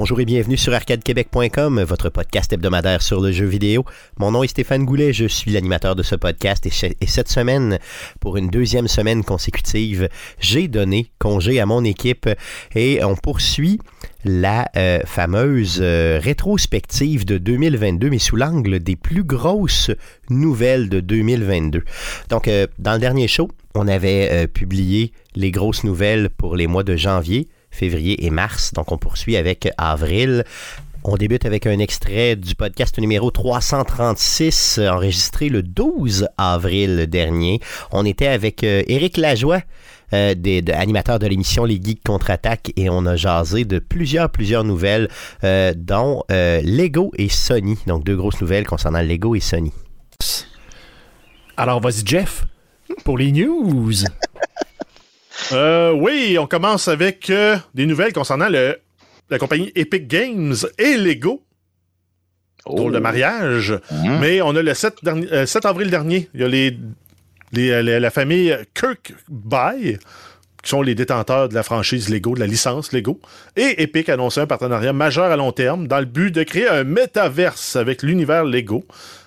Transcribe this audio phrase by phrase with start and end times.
[0.00, 3.84] Bonjour et bienvenue sur arcadequebec.com, votre podcast hebdomadaire sur le jeu vidéo.
[4.18, 7.78] Mon nom est Stéphane Goulet, je suis l'animateur de ce podcast et, cette semaine,
[8.18, 12.30] pour une deuxième semaine consécutive, j'ai donné congé à mon équipe
[12.74, 13.78] et on poursuit
[14.24, 19.90] la euh, fameuse euh, rétrospective de 2022, mais sous l'angle des plus grosses
[20.30, 21.84] nouvelles de 2022.
[22.30, 26.84] Donc, euh, dans le dernier show, on avait publié les grosses nouvelles pour les mois
[26.84, 28.72] de janvier février et mars.
[28.72, 30.44] Donc on poursuit avec avril.
[31.02, 37.60] On débute avec un extrait du podcast numéro 336, enregistré le 12 avril dernier.
[37.90, 39.62] On était avec euh, Éric Lajoie,
[40.12, 44.62] euh, des, animateur de l'émission Les Geeks contre-attaque, et on a jasé de plusieurs, plusieurs
[44.62, 45.08] nouvelles,
[45.42, 47.78] euh, dont Lego et Sony.
[47.86, 49.72] Donc deux grosses nouvelles concernant Lego et Sony.
[51.56, 52.44] Alors vas-y Jeff,
[53.04, 53.92] pour les news.
[55.52, 58.78] Euh, oui, on commence avec euh, des nouvelles concernant le,
[59.30, 61.42] la compagnie Epic Games et Lego.
[62.66, 62.90] Oh.
[62.90, 63.72] de mariage.
[63.90, 64.18] Hein?
[64.20, 69.96] Mais on a le 7, euh, avril dernier, il y a les, la famille Kirkby
[70.62, 73.18] qui sont les détenteurs de la franchise Lego, de la licence Lego.
[73.56, 76.68] Et Epic a annoncé un partenariat majeur à long terme dans le but de créer
[76.68, 78.84] un métaverse avec l'univers Lego.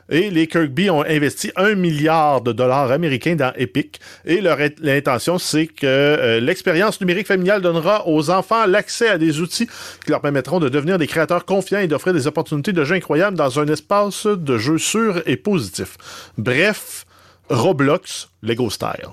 [0.10, 4.00] Et les Kirkby ont investi un milliard de dollars américains dans Epic.
[4.26, 9.40] Et leur intention, c'est que euh, l'expérience numérique familiale donnera aux enfants l'accès à des
[9.40, 9.68] outils
[10.04, 13.38] qui leur permettront de devenir des créateurs confiants et d'offrir des opportunités de jeux incroyables
[13.38, 15.98] dans un espace de jeu sûr et positif.
[16.38, 17.06] Bref,
[17.50, 19.08] Roblox, Lego Style.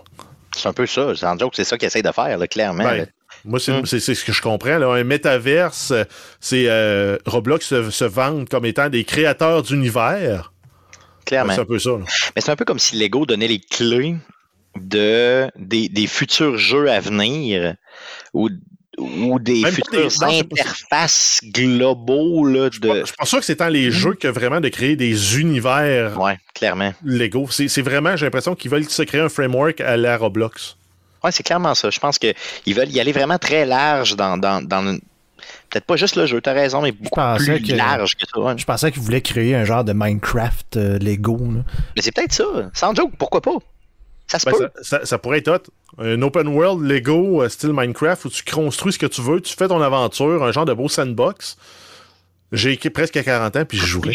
[0.57, 1.15] C'est un peu ça.
[1.15, 2.85] Sans joke, c'est ça qu'ils essayent de faire, clairement.
[2.85, 3.07] Ben,
[3.45, 3.87] moi, hum.
[3.87, 4.79] c'est ce que je comprends.
[4.79, 4.89] Là.
[4.93, 5.93] Un métaverse,
[6.41, 10.53] c'est euh, Roblox se, se vend comme étant des créateurs d'univers
[11.25, 11.55] clairement.
[11.55, 11.91] C'est un peu ça.
[12.35, 14.17] Mais c'est un peu comme si Lego donnait les clés
[14.77, 17.75] de, des, futurs jeux à venir
[18.33, 18.49] ou,
[19.39, 22.45] des futures interfaces globaux.
[22.45, 23.05] Là, de...
[23.05, 23.93] Je pense que c'est dans les mhm.
[23.93, 26.93] jeux que vraiment de créer des univers ouais, clairement.
[27.05, 27.49] Lego.
[27.51, 30.77] C'est vraiment, j'ai l'impression qu'ils veulent se créer un framework à la Roblox.
[31.23, 31.91] Oui, c'est clairement ça.
[31.91, 32.35] Je pense qu'ils
[32.75, 34.99] veulent y aller vraiment très large dans, dans, dans,
[35.71, 38.57] Peut-être pas juste le jeu, t'as raison, mais beaucoup plus large que ça.
[38.57, 41.39] Je pensais qu'ils voulaient créer un genre de Minecraft euh, Lego.
[41.39, 42.45] Mais c'est peut-être ça.
[42.75, 43.57] Sans joke, pourquoi pas?
[44.27, 44.71] Ça se ben, peut.
[44.83, 45.63] Ça, pourrait être
[45.99, 49.55] Un open world Lego euh, style Minecraft où tu construis ce que tu veux, tu
[49.55, 51.57] fais ton aventure, un genre de beau sandbox.
[52.53, 54.13] J'ai presque 40 ans puis je jouerai.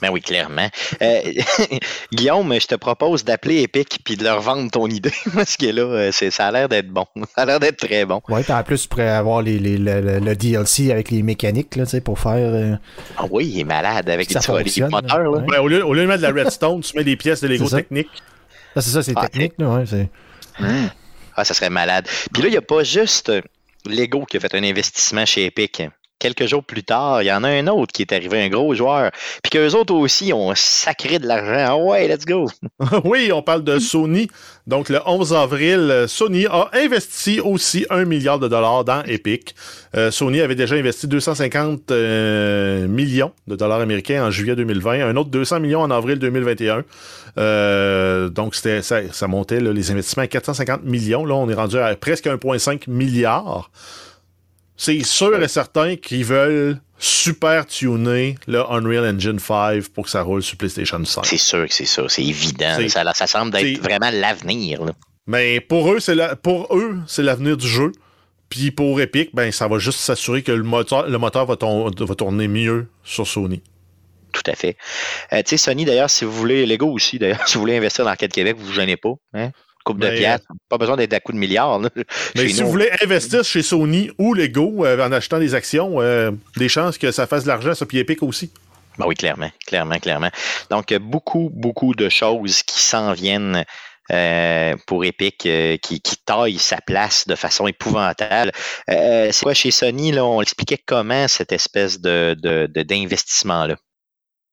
[0.00, 0.68] Ben oui, clairement.
[1.02, 1.20] Euh,
[2.12, 5.82] Guillaume, je te propose d'appeler Epic puis de leur vendre ton idée parce que là,
[5.82, 7.06] euh, ça a l'air d'être bon.
[7.34, 8.20] Ça a l'air d'être très bon.
[8.28, 12.36] Oui, en plus, tu pourrais avoir les, le, DLC avec les mécaniques là, pour faire.
[12.36, 12.76] Euh,
[13.16, 15.18] ah oui, il est malade avec les, moteurs.
[15.18, 15.44] Là.
[15.48, 17.48] Ben, au, lieu, au, lieu, de mettre de la redstone, tu mets des pièces de
[17.48, 18.08] Lego techniques.
[18.74, 19.54] Ah, c'est ça, c'est ah, technique.
[19.58, 20.08] Là, ouais,
[20.60, 20.90] hum.
[21.36, 22.06] Ah, ça serait malade.
[22.32, 23.30] Puis là, il n'y a pas juste
[23.84, 25.82] Lego qui a fait un investissement chez Epic
[26.18, 28.74] quelques jours plus tard, il y en a un autre qui est arrivé, un gros
[28.74, 29.10] joueur,
[29.42, 31.64] puis qu'eux autres aussi ont sacré de l'argent.
[31.68, 32.48] Ah ouais, let's go!
[33.04, 34.28] oui, on parle de Sony.
[34.66, 39.54] Donc, le 11 avril, Sony a investi aussi un milliard de dollars dans Epic.
[39.96, 45.16] Euh, Sony avait déjà investi 250 euh, millions de dollars américains en juillet 2020, un
[45.16, 46.84] autre 200 millions en avril 2021.
[47.38, 51.24] Euh, donc, ça, ça montait les investissements à 450 millions.
[51.24, 53.70] Là, on est rendu à presque 1,5 milliard
[54.76, 60.22] c'est sûr et certain qu'ils veulent super tuner le Unreal Engine 5 pour que ça
[60.22, 61.26] roule sur PlayStation 5.
[61.26, 62.76] C'est sûr que c'est ça, c'est évident.
[62.88, 64.80] Ça, ça, semble être vraiment l'avenir.
[65.26, 67.92] Mais pour eux, c'est la, pour eux, c'est l'avenir du jeu.
[68.48, 72.46] Puis pour Epic, ben ça va juste s'assurer que le moteur, le moteur va, tourner
[72.48, 73.60] mieux sur Sony.
[74.32, 74.76] Tout à fait.
[75.32, 78.04] Euh, tu sais, Sony, d'ailleurs, si vous voulez, Lego aussi, d'ailleurs, si vous voulez investir
[78.04, 79.14] dans Arcade Québec, vous vous gênez pas.
[79.34, 79.50] Hein?
[79.86, 80.42] Coupe de pièces.
[80.68, 81.80] Pas besoin d'être à coup de milliards.
[82.34, 86.32] mais si vous voulez investir chez Sony ou Lego euh, en achetant des actions, euh,
[86.56, 88.50] des chances que ça fasse de l'argent, ça puis Epic aussi.
[88.98, 90.30] Ben oui, clairement, clairement, clairement.
[90.70, 93.64] Donc, beaucoup, beaucoup de choses qui s'en viennent
[94.10, 98.52] euh, pour Epic qui, qui taille sa place de façon épouvantable.
[98.88, 102.34] c'est quoi chez Sony, là, on expliquait comment cette espèce de,
[102.74, 103.76] d'investissement-là?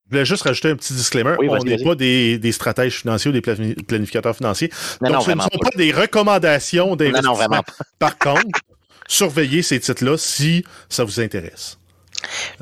[0.06, 1.36] Je voulais juste rajouter un petit disclaimer.
[1.38, 4.70] on n'est pas des, des, stratèges financiers ou des planificateurs financiers.
[5.00, 7.62] Donc, ce ne sont pas des recommandations d'investissement.
[7.98, 8.60] Par contre,
[9.08, 11.78] surveillez ces titres-là si ça vous intéresse.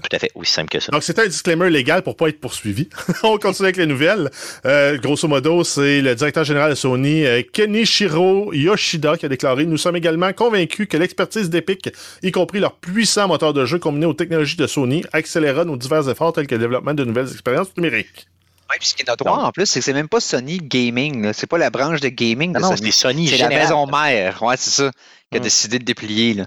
[0.02, 0.92] Tout à fait, aussi simple que ça.
[0.92, 2.88] Donc, c'est un disclaimer légal pour ne pas être poursuivi.
[3.22, 4.30] On continue avec les nouvelles.
[4.66, 9.66] Euh, grosso modo, c'est le directeur général de Sony, euh, Kenichiro Yoshida, qui a déclaré
[9.66, 11.90] Nous sommes également convaincus que l'expertise d'Epic,
[12.22, 16.08] y compris leur puissant moteur de jeu combiné aux technologies de Sony, accélérera nos divers
[16.08, 18.28] efforts tels que le développement de nouvelles expériences numériques.
[18.70, 21.32] Oui, puis ce qui est notoire en plus, c'est que c'est même pas Sony Gaming.
[21.34, 22.52] C'est pas la branche de gaming.
[22.52, 24.42] non, c'est Sony C'est la maison mère.
[24.42, 24.90] Ouais, c'est ça.
[25.30, 25.44] Qui a hum.
[25.44, 26.42] décidé de déplier.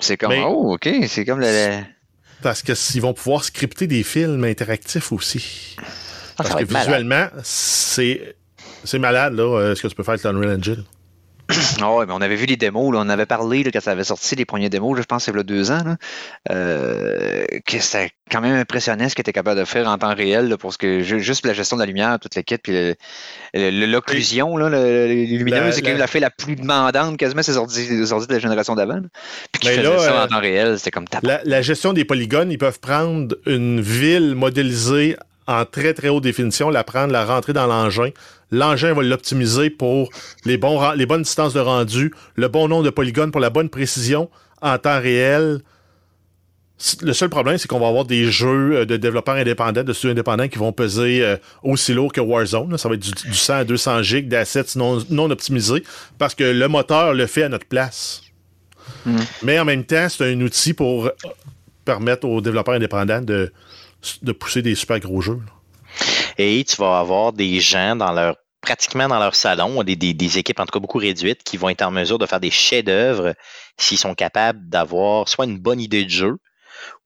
[0.00, 0.88] C'est comme, oh, OK.
[1.06, 1.82] C'est comme le
[2.42, 5.76] parce que s'ils vont pouvoir scripter des films interactifs aussi.
[5.80, 5.82] Ah,
[6.44, 8.36] Parce que visuellement, c'est
[8.84, 10.84] c'est malade là, euh, ce que tu peux faire avec l'Unreal Engine.
[11.80, 13.92] Ah ouais, mais on avait vu les démos, là, on avait parlé là, quand ça
[13.92, 15.82] avait sorti les premiers démos, là, je pense que c'est il y a deux ans,
[15.84, 15.96] là,
[16.50, 20.48] euh, que c'était quand même impressionnant ce qu'il était capable de faire en temps réel
[20.48, 22.94] là, pour ce que ju- juste la gestion de la lumière, toute l'équipe, puis
[23.54, 28.12] l'occlusion, lumineuses, La- c'est quand même la- fait la plus demandante quasiment ces ordi, les
[28.12, 29.00] ordi de la génération d'avant.
[29.52, 31.06] Puis qui Mais faisait ça euh, en temps réel, c'était comme.
[31.22, 35.16] La, la gestion des polygones, ils peuvent prendre une ville modélisée
[35.48, 38.10] en très très haute définition, la prendre, la rentrer dans l'engin.
[38.52, 40.10] L'engin va l'optimiser pour
[40.44, 43.50] les, bons, ren- les bonnes distances de rendu, le bon nombre de polygones pour la
[43.50, 44.30] bonne précision
[44.62, 45.60] en temps réel.
[47.02, 50.12] Le seul problème, c'est qu'on va avoir des jeux euh, de développeurs indépendants, de studios
[50.12, 52.78] indépendants qui vont peser euh, aussi lourd que Warzone.
[52.78, 55.82] Ça va être du, du 100 à 200 gigs d'assets non, non optimisés
[56.18, 58.22] parce que le moteur le fait à notre place.
[59.06, 59.18] Mhm.
[59.42, 61.10] Mais en même temps, c'est un outil pour euh,
[61.84, 63.50] permettre aux développeurs indépendants de,
[64.22, 65.40] de pousser des super gros jeux.
[65.44, 65.52] là.
[66.38, 70.38] Et tu vas avoir des gens dans leur pratiquement dans leur salon, des, des, des
[70.38, 73.34] équipes en tout cas beaucoup réduites, qui vont être en mesure de faire des chefs-d'œuvre
[73.78, 76.38] s'ils sont capables d'avoir soit une bonne idée de jeu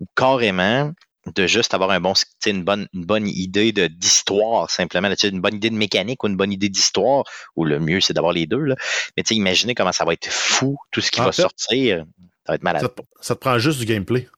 [0.01, 0.93] ou carrément
[1.37, 2.15] de juste avoir un bon,
[2.47, 5.09] une, bonne, une bonne idée d'histoire, simplement.
[5.09, 7.25] là, une bonne idée de mécanique ou une bonne idée d'histoire,
[7.55, 8.59] ou le mieux, c'est d'avoir les deux.
[8.59, 8.75] Là.
[9.17, 12.05] Mais imaginez comment ça va être fou, tout ce qui En va fait, sortir.
[12.45, 12.83] Ça va être malade.
[12.83, 14.29] Ça te, ça te prend juste du gameplay.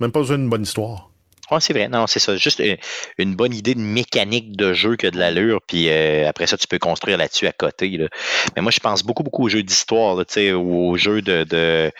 [0.00, 1.10] Même pas besoin d'une bonne histoire.
[1.50, 1.88] Ouais, c'est vrai.
[1.88, 2.36] Non, c'est ça.
[2.36, 2.76] Juste euh,
[3.18, 6.66] une bonne idée de mécanique de jeu que de l'allure, puis euh, après ça, tu
[6.66, 7.88] peux construire là-dessus à côté.
[7.90, 8.06] là.
[8.56, 11.20] Mais moi, je pense beaucoup, beaucoup aux jeux d'histoire, là, tu sais, ou aux jeux
[11.22, 11.44] de.
[11.44, 11.90] de...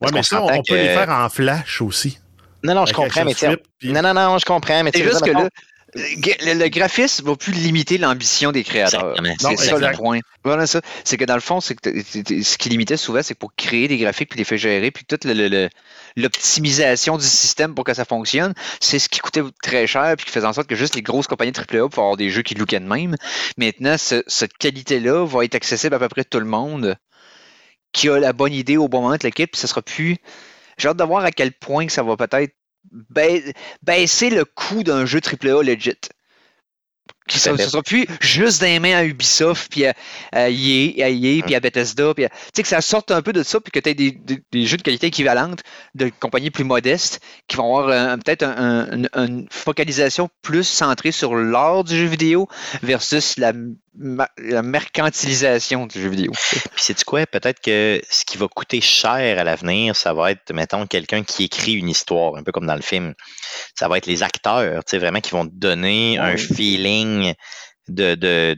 [0.00, 2.18] Ouais, parce mais qu'on ça, on, peut que- les faire en flash aussi.
[2.62, 3.34] Non, non, je comprends, mais
[3.78, 5.48] puis- Non, non, non, je comprends, mais tu C'est sais, juste que là,
[5.94, 9.14] le, le graphisme va plus limiter l'ambition des créateurs.
[9.38, 10.18] C'est ça le point.
[10.44, 10.80] Voilà ça.
[11.04, 11.90] C'est que dans le fond, c'est que
[12.42, 15.24] ce qui limitait souvent, c'est pour créer des graphiques puis les faire gérer, puis toute
[16.16, 20.32] l'optimisation du système pour que ça fonctionne, c'est ce qui coûtait très cher puis qui
[20.32, 22.80] faisait en sorte que juste les grosses compagnies AAA pour avoir des jeux qui lookaient
[22.80, 23.16] de même.
[23.56, 26.96] Maintenant, ce- cette qualité-là va être accessible à peu près tout le monde
[27.92, 30.16] qui a la bonne idée au bon moment de l'équipe, puis ce sera plus.
[30.78, 32.52] J'ai hâte de voir à quel point que ça va peut-être
[33.82, 36.08] baisser le coût d'un jeu AAA legit.
[37.26, 39.94] Qui sera plus juste les mains à Ubisoft, puis à,
[40.32, 42.12] à EA, à EA, puis à Bethesda.
[42.14, 43.94] Puis à- tu sais, que ça sorte un peu de ça, puis que tu aies
[43.94, 45.60] des, des- des jeux de qualité équivalente
[45.94, 50.64] de compagnies plus modestes qui vont avoir un- peut-être un- un- une, une focalisation plus
[50.64, 52.46] centrée sur l'art du jeu vidéo
[52.82, 53.52] versus la,
[53.96, 56.32] ma- la mercantilisation du jeu vidéo.
[56.50, 57.26] Puis c'est quoi?
[57.26, 61.44] Peut-être que ce qui va coûter cher à l'avenir, ça va être, mettons, quelqu'un qui
[61.44, 63.14] écrit une histoire, un peu comme dans le film.
[63.74, 67.13] Ça va être les acteurs, tu sais, vraiment qui vont te donner un feeling
[67.88, 68.56] de,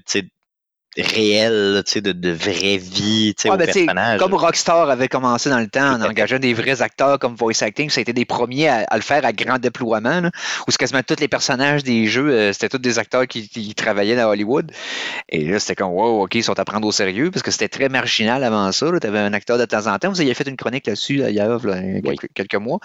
[0.98, 4.18] réel, tu sais, de, de vraie vie, tu sais, Ouais, au ben, personnage.
[4.18, 7.90] comme Rockstar avait commencé dans le temps en engageant des vrais acteurs comme voice acting,
[7.90, 10.30] ça a été des premiers à, à le faire à grand déploiement, là,
[10.66, 14.18] où quasiment tous les personnages des jeux, euh, c'était tous des acteurs qui, qui travaillaient
[14.18, 14.72] à Hollywood.
[15.28, 17.68] Et là, c'était comme, wow, OK, ils sont à prendre au sérieux, parce que c'était
[17.68, 18.86] très marginal avant ça.
[19.00, 20.08] Tu avais un acteur de temps en temps.
[20.08, 21.58] Vous aviez fait une chronique là-dessus, là, il y a là,
[22.02, 22.78] quelques, quelques mois.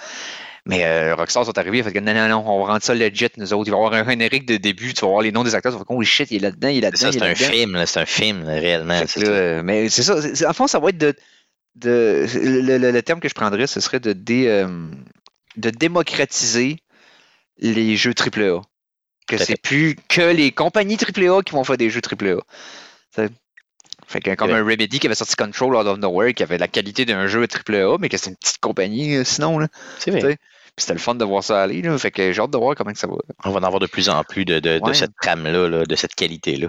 [0.67, 2.83] Mais euh, Rockstar sont arrivés, ils ont fait que non, non, non, on va rendre
[2.83, 3.67] ça legit, nous autres.
[3.67, 5.71] Il va y avoir un générique de début, tu vas voir les noms des acteurs,
[5.71, 6.99] tu vas faire, oh shit, il est là-dedans, il est là-dedans.
[6.99, 9.01] ça, c'est un film, là, c'est un film, réellement.
[9.07, 9.63] C'est ça.
[9.63, 10.49] mais c'est ça.
[10.49, 11.15] En fond, ça va être de.
[11.75, 14.67] de le, le- le terme que je prendrais, ce serait de, dé- euh,
[15.57, 16.77] de démocratiser
[17.57, 18.61] les jeux AAA.
[19.27, 22.41] Que c'est plus que les compagnies AAA qui vont faire des jeux AAA.
[24.07, 24.57] Fait que comme Ouais.
[24.57, 27.47] un Remedy qui avait sorti Control Out of Nowhere, qui avait la qualité d'un jeu
[27.47, 29.57] AAA, mais que c'est une petite compagnie euh, sinon.
[29.57, 29.67] Là.
[29.99, 30.37] C'est vrai.
[30.77, 31.81] C'était le fun de voir ça aller.
[31.81, 31.97] Là.
[31.97, 33.15] Fait que j'ai hâte de voir comment que ça va.
[33.45, 36.15] On va en avoir de plus en plus de, de, cette trame-là, là, de cette
[36.15, 36.67] qualité-là.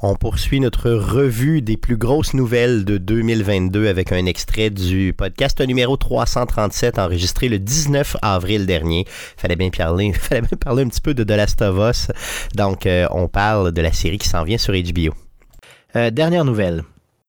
[0.00, 5.60] On poursuit notre revue des plus grosses nouvelles de 2022 avec un extrait du podcast
[5.60, 9.06] numéro 337 enregistré le 19 avril dernier.
[9.36, 12.12] Fallait bien parler, fallait bien parler un petit peu de The Last of Us.
[12.54, 15.14] Donc, euh, on parle de la série qui s'en vient sur HBO.
[15.96, 16.84] Euh, dernière nouvelle.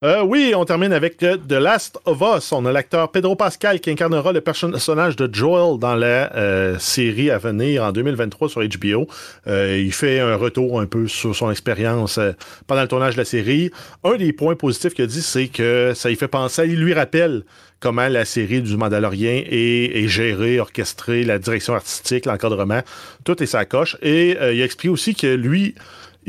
[0.06, 2.54] Euh, oui, on termine avec euh, The Last of Us.
[2.54, 7.30] On a l'acteur Pedro Pascal qui incarnera le personnage de Joel dans la euh, série
[7.30, 9.10] à venir en 2023 sur HBO.
[9.46, 12.18] Il fait un retour un peu sur son expérience
[12.66, 13.72] pendant le tournage de la série.
[14.06, 16.94] Un des points positifs qu'il a dit, c'est que ça lui fait penser, il lui
[16.94, 17.44] rappelle
[17.82, 22.84] comment la série du Mandalorien est, est gérée, orchestrée, la direction artistique, l'encadrement,
[23.26, 23.98] tout est sa coche.
[24.02, 25.76] Et il a expliqué aussi que lui,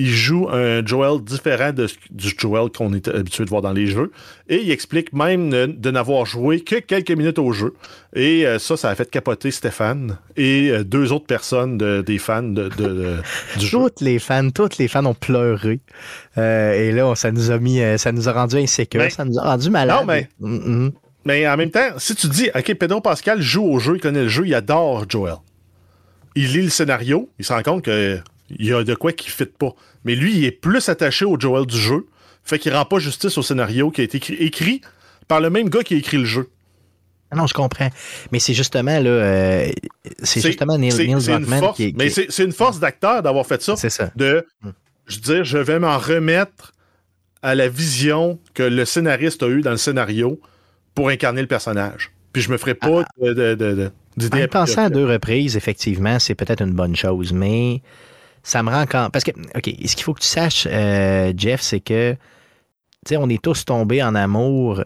[0.03, 3.87] il joue un Joel différent de, du Joel qu'on est habitué de voir dans les
[3.87, 4.11] jeux.
[4.49, 7.75] Et il explique même de, de n'avoir joué que quelques minutes au jeu.
[8.15, 12.19] Et euh, ça, ça a fait capoter Stéphane et euh, deux autres personnes de- des
[12.19, 12.69] fans de,
[13.59, 13.79] du jeu.
[13.79, 15.81] Toutes les fans, toutes les fans ont pleuré.
[16.39, 19.39] Euh, et là, ça nous a mis, ça nous a rendu insécures, Mais- ça nous
[19.39, 20.01] a rendu malades.
[20.01, 20.89] Non, mais- Mm.
[21.27, 24.23] Mais en même temps, si tu dis, OK, Pedro Pascal joue au jeu, il connaît
[24.23, 25.35] le jeu, il adore Joel.
[26.35, 27.85] il lit le scénario, il se rend compte
[28.57, 29.73] qu'il y a de quoi qui ne fit pas.
[30.05, 32.07] Mais lui, il est plus attaché au Joel du jeu,
[32.45, 34.81] fait qu'il rend pas justice au scénario qui a été écrit, écrit
[35.29, 36.49] par le même gars qui a écrit le jeu.
[37.31, 37.89] Ah Non, je comprends.
[38.33, 39.71] Mais c'est justement là, euh,
[40.23, 43.47] c'est justement Neil, Neil Druckmann force- qui, qui- Mais c'est c'est une force d'acteur d'avoir
[43.47, 43.77] fait ça.
[43.77, 44.11] c'est ça.
[44.17, 44.71] De, Hmm.
[45.07, 46.73] je veux dire, je vais m'en remettre
[47.43, 50.41] à la vision que le scénariste a eue dans le scénario
[50.95, 52.11] pour incarner le personnage.
[52.33, 53.91] Puis je me ferai pas de, de, de, de-
[54.35, 57.81] En à pensant deux reprises, effectivement, c'est peut-être une bonne chose, mais
[58.43, 59.11] ça me rend quand.
[59.11, 62.19] Parce que, OK, ce qu'il faut que tu saches, euh, Jeff, c'est que, tu
[63.11, 64.83] sais, on est tous tombés en amour.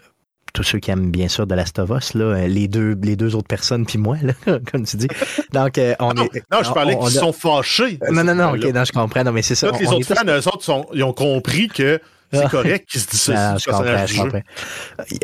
[0.52, 3.34] Tous ceux qui aiment bien sûr de Last of Us, là, les, deux, les deux
[3.34, 4.34] autres personnes, puis moi, là,
[4.70, 5.08] comme tu dis.
[5.52, 6.44] Donc, euh, on Non, est.
[6.52, 7.98] non, je parlais qu'ils a- sont fâchés.
[8.12, 9.24] Non, non, non, ok, non, je comprends.
[9.24, 9.70] Non, mais c'est ça.
[9.72, 12.00] Tous les autres tous- fans, eux autres, sont- ils ont compris que
[12.32, 12.48] c'est Ah.
[12.48, 14.20] correct qu'ils se Ah, du je comprends, je.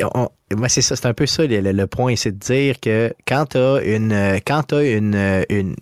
[0.03, 2.81] Euh, moi, c'est ça, c'est un peu ça le, le- le point, c'est de dire
[2.81, 4.11] que quand tu as une.
[4.11, 5.15] euh, Quand tu une,
[5.49, 5.75] une.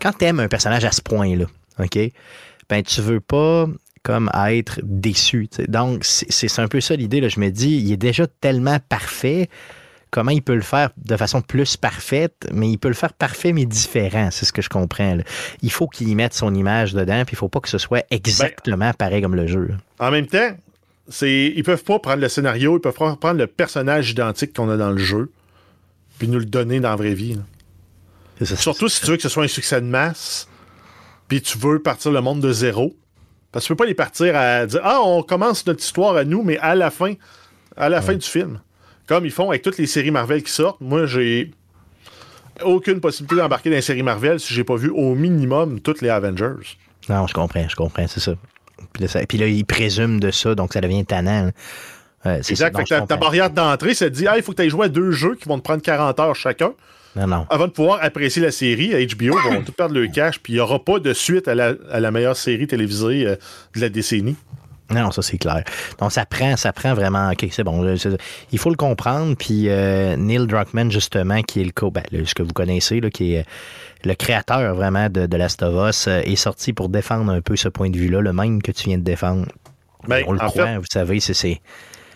[0.00, 1.46] Quand tu aimes un personnage à ce point-là,
[1.78, 1.98] OK?
[2.68, 3.66] Ben, tu veux pas
[4.02, 5.48] comme être déçu.
[5.68, 7.28] Donc, c'est un peu ça l'idée.
[7.28, 9.48] Je me dis, il est déjà tellement parfait.
[10.10, 13.52] Comment il peut le faire de façon plus parfaite, mais il peut le faire parfait
[13.52, 15.18] mais différent, c'est ce que je comprends.
[15.62, 18.04] Il faut qu'il y mette son image dedans, puis il faut pas que ce soit
[18.10, 19.70] exactement pareil comme le jeu.
[20.00, 20.50] En même temps,
[21.08, 24.68] c'est ils peuvent pas prendre le scénario, ils peuvent pas prendre le personnage identique qu'on
[24.68, 25.30] a dans le jeu,
[26.18, 27.38] puis nous le donner dans la vraie vie.
[28.44, 28.56] Ça.
[28.56, 30.48] Surtout si tu veux que ce soit un succès de masse,
[31.28, 32.94] puis tu veux partir le monde de zéro.
[33.52, 36.24] Parce que tu peux pas les partir à dire Ah, on commence notre histoire à
[36.24, 37.14] nous, mais à la fin,
[37.76, 38.60] à la fin du film.
[39.06, 40.80] Comme ils font avec toutes les séries Marvel qui sortent.
[40.80, 41.50] Moi, j'ai
[42.62, 46.08] aucune possibilité d'embarquer dans les séries Marvel si j'ai pas vu au minimum toutes les
[46.10, 46.76] Avengers.
[47.08, 48.34] Non, je comprends, je comprends, c'est ça.
[48.92, 51.50] Puis là, ça- puis là, il présume de ça, donc ça devient tannant.
[52.26, 52.72] Euh, ça, Exact.
[52.74, 54.62] non, Fait que je ta, barrière d'entrée, ça te dit Ah, il faut que tu
[54.66, 56.72] aies joué à deux jeux qui vont te prendre 40 heures chacun
[57.16, 57.46] Non, non.
[57.50, 58.90] avant de pouvoir apprécier la série.
[59.06, 61.72] HBO vont tout perdre le cash, puis il n'y aura pas de suite à la,
[61.90, 63.36] à la meilleure série télévisée euh,
[63.74, 64.36] de la décennie.
[64.92, 65.62] Non, ça c'est clair.
[66.00, 67.30] Donc ça prend, ça prend vraiment.
[67.30, 67.94] Ok, c'est bon.
[68.52, 69.36] il faut le comprendre.
[69.36, 73.00] Puis euh, Neil Druckmann justement, qui est le co, ben, le- ce que vous connaissez,
[73.00, 73.44] là, qui est
[74.04, 77.54] le créateur vraiment de, de Last of Us, euh, est sorti pour défendre un peu
[77.54, 79.46] ce point de vue-là, le même que tu viens de défendre.
[80.08, 81.60] Ben, On le croit, fait, vous savez, c'est.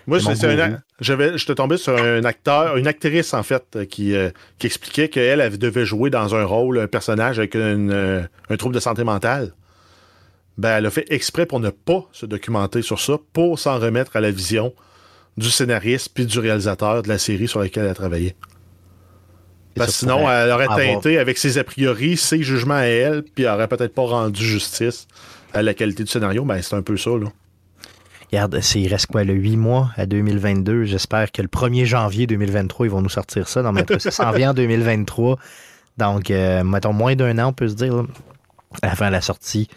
[0.07, 4.31] Moi, un j'avais, j'étais tombé sur un acteur, une actrice en fait, euh, qui, euh,
[4.59, 8.57] qui expliquait qu'elle elle devait jouer dans un rôle, un personnage avec une, euh, un
[8.57, 9.55] trouble de santé mentale.
[10.57, 14.17] Ben, elle a fait exprès pour ne pas se documenter sur ça, pour s'en remettre
[14.17, 14.73] à la vision
[15.37, 18.37] du scénariste puis du réalisateur de la série sur laquelle elle travaillait.
[19.75, 23.25] Parce que sinon, elle aurait avoir- teinté avec ses a priori, ses jugements à elle,
[23.25, 25.09] puis elle aurait peut-être pas rendu justice
[25.53, 26.45] à la qualité du scénario.
[26.45, 27.27] Ben, c'est un peu ça, là.
[28.35, 30.87] Regarde, il reste quoi, le 8 mois à 2022.
[30.87, 33.62] J'espère que le 1er janvier 2023, ils vont nous sortir ça.
[33.62, 35.38] Non, mais ça vient en 2023.
[35.99, 38.03] Donc, euh, mettons, moins d'un an, on peut se dire,
[38.83, 39.69] avant la sortie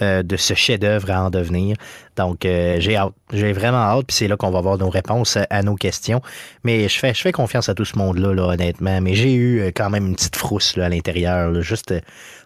[0.00, 1.76] euh, de ce chef-d'œuvre à en devenir.
[2.14, 3.14] Donc, euh, j'ai hâte.
[3.32, 4.06] J'ai vraiment hâte.
[4.06, 6.22] Puis c'est là qu'on va avoir nos réponses à, nos questions.
[6.62, 9.00] Mais je fais, je fais confiance à tout ce monde-là, là, honnêtement.
[9.00, 11.52] Mais j'ai eu quand même une petite frousse là, à l'intérieur.
[11.62, 11.92] Juste,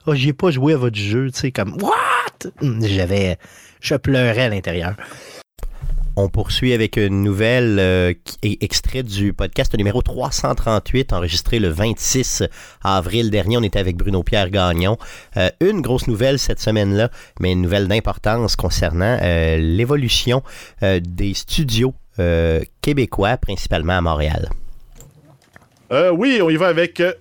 [0.07, 1.31] oh, j'y ai pas joué à votre jeu.
[1.31, 2.51] Tu sais, comme, what?
[2.81, 3.37] J'avais.
[3.83, 4.95] Je pleurais à l'intérieur.
[6.21, 12.43] On poursuit avec une nouvelle euh, extrait du podcast numéro 338, enregistré le 26
[12.83, 13.57] avril dernier.
[13.57, 14.99] On était avec Bruno Pierre Gagnon.
[15.37, 20.43] Euh, une grosse nouvelle cette semaine-là, mais une nouvelle d'importance concernant euh, l'évolution
[20.83, 21.95] des studios
[22.81, 24.49] québécois, principalement à Montréal.
[25.93, 27.13] Oui, on y va avec euh,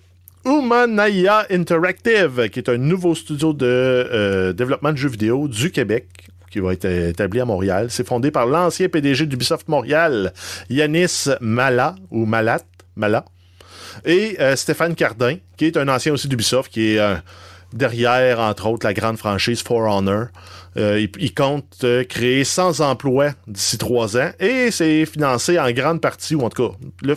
[0.43, 6.07] Umanaya Interactive, qui est un nouveau studio de développement de jeux vidéo du Québec
[6.49, 7.87] qui va être établi à Montréal.
[7.89, 10.33] C'est fondé par l'ancien PDG d'Ubisoft Montréal,
[10.69, 12.61] Yanis Mala, ou Malat,
[12.95, 13.25] Mala,
[14.05, 17.15] et euh, Stéphane Cardin, qui est un ancien aussi d'Ubisoft, qui est euh,
[17.73, 20.27] derrière, entre autres, la grande franchise For Honor.
[20.77, 26.35] Euh, il, compte créer 100 emplois d'ici trois ans et c'est financé en grande partie,
[26.35, 27.15] ou en tout cas,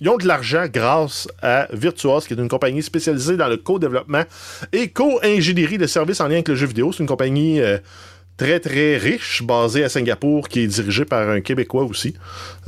[0.00, 4.24] ils ont de l'argent grâce à Virtuos, qui est une compagnie spécialisée dans le co-développement
[4.72, 6.92] et co-ingénierie de services en lien avec le jeu vidéo.
[6.92, 7.60] C'est une compagnie
[8.38, 12.14] très, très riche, basée à Singapour, qui est dirigée par un Québécois aussi.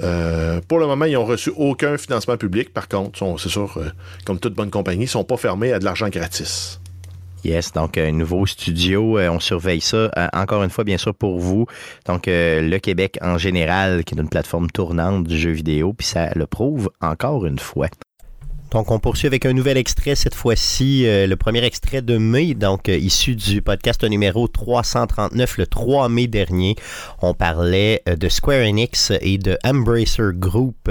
[0.03, 2.75] Euh, pour le moment, ils n'ont reçu aucun financement public.
[2.75, 3.89] Par contre, c'est sûr, euh,
[4.27, 6.81] comme toute bonne compagnie, ils ne sont pas fermés à de l'argent gratis.
[7.45, 11.15] Yes, donc un nouveau studio, euh, on surveille ça euh, encore une fois bien sûr
[11.15, 11.67] pour vous.
[12.05, 16.07] Donc euh, le Québec en général qui est une plateforme tournante du jeu vidéo, puis
[16.07, 17.89] ça le prouve encore une fois.
[18.71, 22.55] Donc, on poursuit avec un nouvel extrait, cette fois-ci, euh, le premier extrait de mai,
[22.55, 26.77] donc euh, issu du podcast numéro 339, le 3 mai dernier.
[27.21, 30.89] On parlait euh, de Square Enix et de Embracer Group,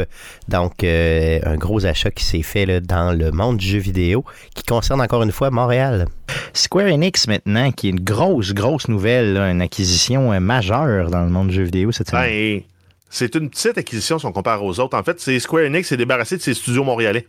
[0.50, 4.64] donc un gros achat qui s'est fait là, dans le monde du jeu vidéo, qui
[4.64, 6.08] concerne encore une fois Montréal.
[6.54, 11.30] Square Enix maintenant, qui est une grosse, grosse nouvelle, là, une acquisition majeure dans le
[11.30, 12.30] monde du jeu vidéo cette semaine.
[12.30, 12.62] Ben,
[13.10, 14.98] c'est une petite acquisition si on compare aux autres.
[14.98, 17.26] En fait, c'est Square Enix s'est débarrassé de ses studios montréalais.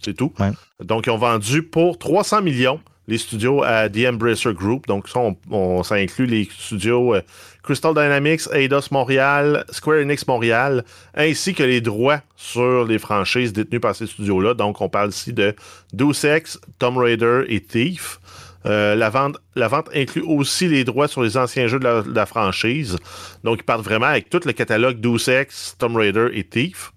[0.00, 0.32] C'est tout.
[0.38, 0.50] Ouais.
[0.84, 4.86] Donc, ils ont vendu pour 300 millions les studios à The Embracer Group.
[4.88, 7.22] Donc, ça, on, on- ça inclut les studios euh,
[7.62, 10.84] Crystal Dynamics, Eidos Montréal, Square Enix Montréal,
[11.14, 14.54] ainsi que les droits sur les franchises détenues par ces studios-là.
[14.54, 15.54] Donc, on parle ici de
[15.92, 18.18] Deus Ex, Tomb Raider et Thief.
[18.66, 22.02] Euh, la, vente, la vente inclut aussi les droits sur les anciens jeux de la,
[22.02, 22.96] de la franchise.
[23.44, 26.92] Donc, ils partent vraiment avec tout le catalogue Deus Ex, Tomb Raider et Thief.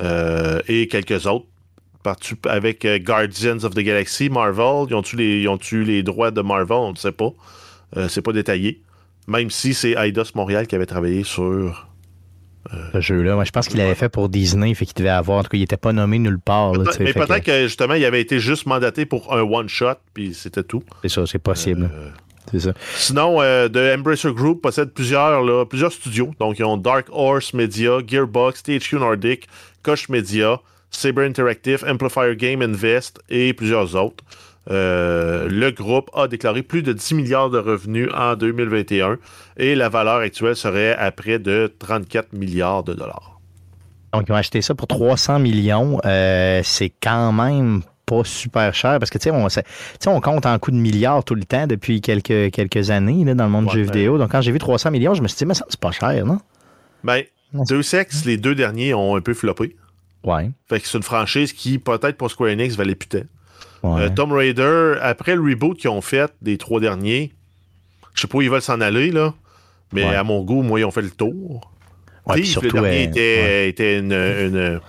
[0.00, 1.46] Euh, et quelques autres.
[2.46, 4.86] Avec euh, Guardians of the Galaxy, Marvel.
[4.90, 6.76] Ils ont-tu les, ils ont-tu les droits de Marvel?
[6.76, 7.32] On ne sait pas.
[7.96, 8.82] Euh, c'est pas détaillé.
[9.28, 11.88] Même si c'est Eidos Montréal qui avait travaillé sur.
[12.92, 15.38] Ce jeu-là, Moi, je pense qu'il l'avait fait pour Disney, fait qu'il devait avoir.
[15.38, 16.74] En tout cas, il n'était pas nommé nulle part.
[16.74, 17.62] là, Mais que peut-être que...
[17.64, 20.82] justement, il avait été juste mandaté pour un one-shot, puis c'était tout.
[21.02, 21.90] C'est ça, c'est possible.
[21.92, 22.72] Euh, ça.
[22.96, 26.30] Sinon, euh, The Embracer Group possède plusieurs, là, plusieurs studios.
[26.38, 29.48] Donc, ils ont Dark Horse Media, Gearbox, THQ Nordic,
[29.82, 30.60] Koch Media,
[30.92, 34.24] Saber Interactive, Amplifier Game Invest et plusieurs autres.
[34.70, 39.18] Euh, le groupe a déclaré plus de 10 milliards de revenus en 2021
[39.56, 43.40] et la valeur actuelle serait à près de 34 milliards de dollars.
[44.12, 45.98] Donc, ils ont acheté ça pour 300 millions.
[46.04, 50.76] Euh, c'est quand même pas super cher parce que, tu sais, on, compte en coups
[50.76, 53.78] de milliards tout le temps depuis quelques, quelques années là, dans le monde Ouais, du
[53.78, 54.18] jeu ben- vidéo.
[54.18, 56.24] Donc, quand j'ai vu 300 millions, je me suis dit, mais ça, c'est pas cher,
[56.24, 56.38] non?
[57.02, 57.24] Ben.
[57.68, 59.76] Deus Ex, les deux derniers ont un peu floppé.
[60.24, 60.50] Ouais.
[60.68, 63.22] Fait que c'est une franchise qui, peut-être pour Square Enix, valait putain.
[63.82, 64.02] ouais.
[64.02, 67.32] Euh, Tomb Raider, après le reboot qu'ils ont fait des trois derniers,
[68.14, 69.34] je sais pas où ils veulent s'en aller, là.
[69.92, 70.14] Mais Ouais.
[70.14, 71.70] à mon goût, moi, ils ont fait le tour.
[72.26, 74.80] Ouais, Thief, surtout, le dernier euh, était, était une, une-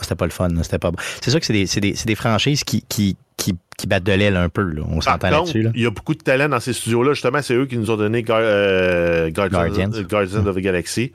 [0.00, 0.98] C'était pas le fun, c'était pas bon.
[1.22, 4.12] C'est sûr que c'est des, c'est des, des franchises qui, qui, qui, qui battent de
[4.12, 4.82] l'aile un peu, là.
[4.88, 5.70] On s'entend là-dessus, là.
[5.74, 7.14] il y a beaucoup de talent dans ces studios-là.
[7.14, 9.90] Justement, c'est eux qui nous ont donné Gar- euh, Guardians, Guardians.
[10.08, 11.12] Guardians of the Galaxy.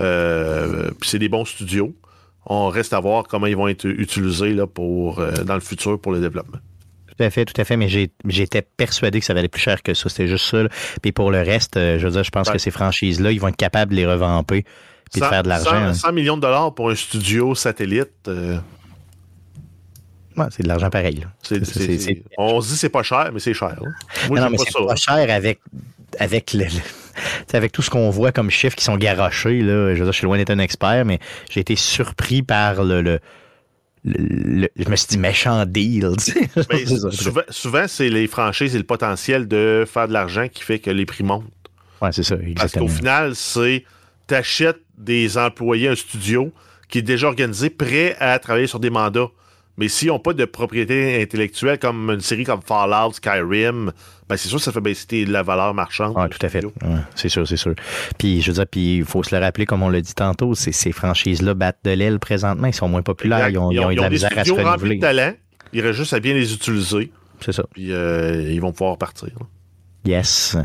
[0.00, 1.94] Euh, puis c'est des bons studios.
[2.46, 6.00] On reste à voir comment ils vont être utilisés là, pour, euh, dans le futur
[6.00, 6.58] pour le développement.
[7.16, 9.94] Tout à fait, tout à fait, mais j'étais persuadé que ça valait plus cher que
[9.94, 10.08] ça.
[10.08, 10.62] C'était juste ça.
[10.64, 10.68] là.
[11.02, 12.52] Puis pour le reste, euh, je veux dire, je pense Ouais.
[12.54, 14.64] que ces franchises-là, ils vont être capables de les revamper
[15.10, 15.70] puis de 100 faire de l'argent.
[15.70, 15.94] 100 hein.
[15.94, 18.10] 100 millions de dollars pour un studio satellite.
[18.28, 18.58] euh,
[20.36, 21.20] Ouais, c'est de l'argent pareil.
[21.20, 21.58] là.
[22.36, 23.74] on se dit c'est pas cher, mais c'est cher.
[24.28, 24.84] Moi, non, mais pas c'est ça.
[24.86, 25.60] pas cher avec,
[26.18, 26.66] avec, le,
[27.54, 29.60] avec tout ce qu'on voit comme chiffres qui sont garochés.
[29.62, 29.94] Là.
[29.94, 31.18] Je veux dire, je suis loin d'être un expert, mais
[31.50, 33.02] j'ai été surpris par le.
[33.02, 33.20] le-
[34.04, 36.10] je me suis dit méchant deal.
[36.70, 37.10] Mais C'est ça.
[37.10, 40.90] souvent, souvent, c'est les franchises et le potentiel de faire de l'argent qui fait que
[40.90, 41.44] les prix montent.
[42.02, 42.86] Ouais, c'est ça, Parce exactement.
[42.86, 43.84] qu'au final, c'est
[44.26, 46.52] t'achètes des employés, un studio
[46.88, 49.28] qui est déjà organisé, prêt à travailler sur des mandats.
[49.78, 53.92] Mais s'ils n'ont pas de propriété intellectuelle comme une série comme Fallout, Skyrim,
[54.28, 56.14] ben c'est sûr que ça fait baisser la valeur marchande.
[56.16, 56.64] Oui, tout à fait.
[56.64, 56.72] Ouais,
[57.14, 57.74] c'est sûr, c'est sûr.
[58.18, 60.54] Puis, je veux dire, puis il faut se le rappeler, comme on l'a dit tantôt,
[60.54, 62.66] c'est- ces franchises-là battent de l'aile présentement.
[62.68, 63.48] Ils sont moins populaires.
[63.50, 64.96] Ils ont, ils ont eu de la des misère à se studios remplis renouveler.
[64.96, 65.32] de talent.
[65.72, 67.12] Il reste juste à bien les utiliser.
[67.44, 67.64] C'est ça.
[67.74, 69.28] Puis euh, ils vont pouvoir partir.
[69.38, 69.46] là.
[70.06, 70.56] Yes.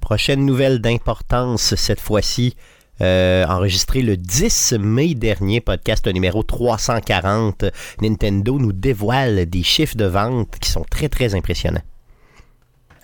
[0.00, 2.56] Prochaine nouvelle d'importance cette fois-ci,
[3.02, 7.64] euh, enregistrée le 10 mai dernier, podcast numéro 340.
[8.02, 11.82] Nintendo nous dévoile des chiffres de vente qui sont très très impressionnants.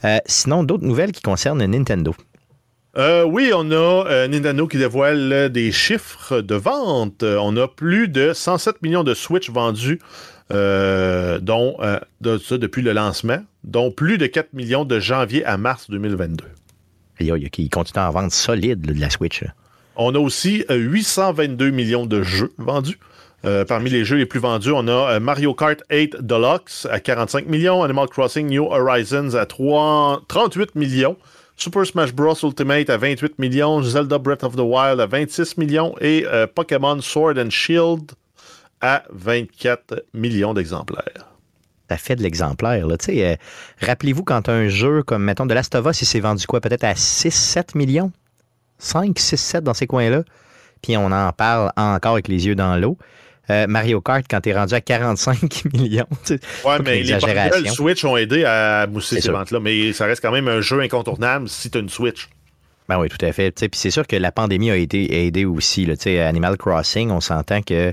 [0.05, 2.15] Euh, sinon, d'autres nouvelles qui concernent Nintendo.
[2.99, 3.75] Euh, oui, on a
[4.07, 7.23] euh, Nintendo qui dévoile euh, des chiffres de vente.
[7.23, 9.99] On a plus de 107 millions de Switch vendus,
[10.53, 15.45] euh, dont euh, de ça depuis le lancement, dont plus de 4 millions de janvier
[15.45, 16.45] à mars 2022.
[17.21, 19.43] Il, y a- il continue à en vendre solide là, de la Switch.
[19.43, 19.49] là.
[19.97, 22.99] On a aussi euh, 822 millions de jeux vendus.
[23.45, 27.01] Euh, parmi les jeux les plus vendus, on a euh, Mario Kart 8 Deluxe à
[27.01, 31.17] 45 millions, Animal Crossing New Horizons à 3 38 millions,
[31.57, 32.35] Super Smash Bros.
[32.43, 37.01] Ultimate à 28 millions, Zelda Breath of the Wild à 26 millions et euh, Pokémon
[37.01, 38.13] Sword and Shield
[38.81, 41.27] à 24 millions d'exemplaires.
[41.89, 42.87] Ça fait de l'exemplaire.
[42.89, 42.97] là.
[43.09, 43.37] Euh,
[43.81, 46.61] Rappelez-vous quand un jeu comme, mettons, de Last of Us, il s'est vendu quoi?
[46.61, 48.11] Peut-être à 6-7 millions?
[48.79, 50.23] 5, 6, 7 dans ces coins-là.
[50.83, 52.99] Puis on en parle encore avec les yeux dans l'eau.
[53.49, 56.07] Euh, Mario Kart, quand t'es rendu à 45 millions.
[56.25, 60.07] tu sais, Ouais, mais les portables Switch ont aidé à mousser ces ventes-là, mais ça
[60.07, 62.29] reste quand même un jeu incontournable si tu as une Switch.
[62.89, 63.53] Ben oui, tout à fait.
[63.53, 65.87] Puis c'est sûr que la pandémie a été a aidé aussi.
[65.87, 65.95] Là,
[66.27, 67.93] Animal Crossing, on s'entend que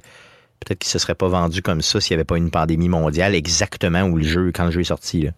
[0.60, 3.36] peut-être qu'il se serait pas vendu comme ça s'il n'y avait pas une pandémie mondiale
[3.36, 5.22] exactement où le jeu, quand le jeu est sorti.
[5.24, 5.32] Là.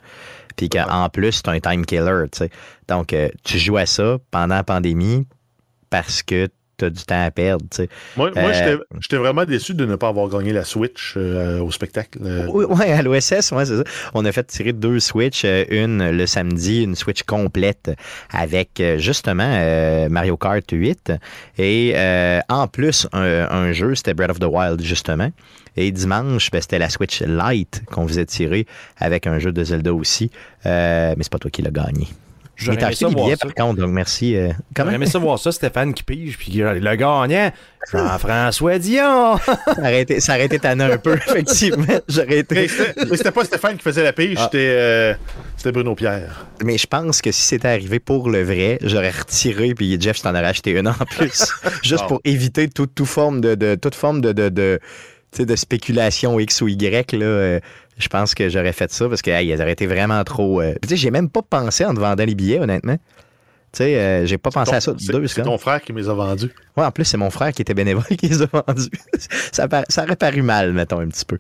[0.56, 2.26] Puis qu'en plus, c'est un time killer.
[2.88, 5.26] Donc, euh, tu joues à ça pendant la pandémie
[5.90, 7.64] parce que tu as du temps à perdre.
[8.18, 11.72] Moi, moi Euh, j'étais- vraiment déçu de ne pas avoir gagné la Switch euh, au
[11.72, 12.20] spectacle.
[12.26, 13.84] Euh, Oui, ouais, à l'OSS, ouais, c'est ça.
[14.14, 17.92] On a fait tirer deux Switch, une le samedi, une Switch complète
[18.30, 21.14] avec justement Mario Kart 8
[21.58, 21.96] et
[22.50, 25.30] en plus un, un jeu, c'était Breath of the Wild justement.
[25.78, 28.66] Et dimanche, ben, c'était la Switch Lite qu'on faisait tirer
[28.98, 30.30] avec un jeu de Zelda aussi.
[30.66, 32.10] Mais c'est pas toi qui l'as gagné.
[32.56, 33.48] J'aurais aimé ça voir billets ça.
[33.48, 34.36] par contre, donc merci.
[34.36, 34.50] euh?
[34.78, 35.20] J'aurais aimé ça?
[35.20, 37.52] voir ça, Stéphane qui pige, puis le gagnant,
[37.92, 39.38] Jean-François Dion.
[40.18, 41.86] ça aurait été, tannant un peu, effectivement.
[42.08, 42.68] J'aurais Mais été.
[42.68, 44.44] c'était mais c'était pas Stéphane qui faisait la pige, Ah.
[44.46, 45.14] c'était euh,
[45.58, 46.46] c'était Bruno Pierre.
[46.64, 50.24] Mais je pense que si c'était arrivé pour le vrai, j'aurais retiré, puis Jeff, je
[50.24, 51.52] t'en aurais acheté une en plus.
[51.84, 52.08] juste Bon.
[52.08, 54.80] pour éviter toute, toute forme de, de- toute forme de, de,
[55.44, 57.12] de spéculation X ou Y.
[57.14, 57.60] Là, euh,
[57.98, 60.62] je pense que j'aurais fait ça parce que hey, ils auraient été vraiment trop.
[60.62, 62.98] euh, Tu sais, j'ai même pas pensé en te vendant les billets, honnêtement.
[63.74, 65.52] Tu sais, euh, j'ai pas pensé à ça C'est- deux C'est secondes.
[65.54, 66.52] ton frère qui me les a vendus.
[66.78, 68.90] Ouais, en plus, c'est mon frère qui était bénévole qui les a vendus.
[69.52, 71.38] ça, ça aurait paru mal, mettons, un petit peu.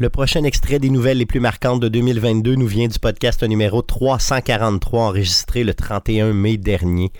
[0.00, 3.80] Le prochain extrait des nouvelles les plus marquantes de 2022 nous vient du podcast numéro
[3.80, 7.12] 343 enregistré le 31 mai dernier.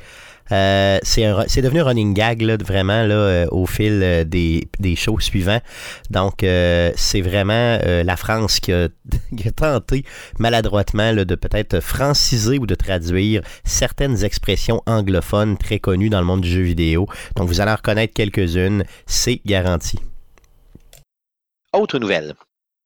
[0.52, 4.96] Euh, c'est devenu un running gag là, vraiment là, euh, au fil euh, des, des
[4.96, 5.60] shows suivants.
[6.10, 8.88] Donc c'est vraiment la France qui a,
[9.36, 10.04] qui a tenté
[10.38, 16.26] maladroitement là, de peut-être franciser ou de traduire certaines expressions anglophones très connues dans le
[16.26, 17.06] monde du jeu vidéo.
[17.36, 19.98] Donc vous allez en reconnaître quelques-unes, c'est garanti.
[21.72, 22.34] Autre nouvelle.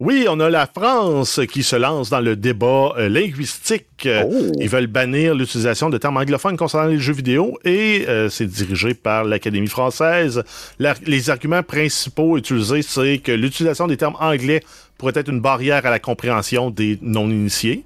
[0.00, 4.06] Oui, on a la France qui se lance dans le débat euh, linguistique.
[4.06, 4.52] Euh, Oh.
[4.60, 8.94] Ils veulent bannir l'utilisation de termes anglophones concernant les jeux vidéo et euh, c'est dirigé
[8.94, 10.44] par l'Académie française.
[10.78, 14.62] La- les arguments principaux utilisés, c'est que l'utilisation des termes anglais
[14.98, 17.82] pourrait être une barrière à la compréhension des non-initiés.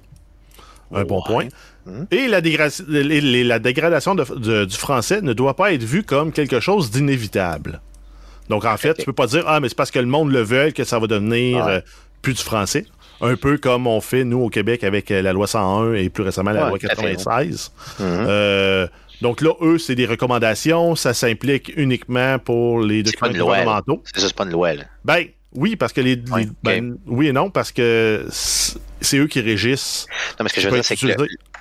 [0.93, 1.21] Un bon Ouais.
[1.25, 1.47] point.
[1.87, 2.07] Mhm.
[2.11, 5.83] Et la, dégra- les- les- la dégradation de- de- du français ne doit pas être
[5.83, 7.81] vue comme quelque chose d'inévitable.
[8.49, 10.41] Donc, en fait, tu peux pas dire, ah, mais c'est parce que le monde le
[10.41, 11.71] veut que ça va devenir Ouais.
[11.73, 11.81] euh,
[12.21, 12.85] plus du français.
[13.21, 16.23] Un peu comme on fait, nous, au Québec, avec euh, la loi 101 et plus
[16.23, 17.71] récemment la Ouais, loi tout à fait, 96.
[17.99, 18.05] Mhm.
[18.05, 18.87] Euh,
[19.21, 20.95] donc là, eux, c'est des recommandations.
[20.95, 24.03] Ça s'implique uniquement pour les documents gouvernementaux.
[24.13, 24.73] C'est pas une loi.
[24.73, 24.83] Là.
[25.05, 25.25] Ben,
[25.55, 26.17] oui, parce que les.
[26.63, 28.25] ben, oui et non, parce que
[29.03, 30.07] c'est eux qui régissent.
[30.39, 31.07] Non, mais ce que je veux dire, c'est que